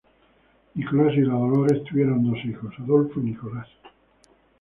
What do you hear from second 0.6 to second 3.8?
Nicolás y Dolores tuvieron dos hijos, Adolfo y Nicolás.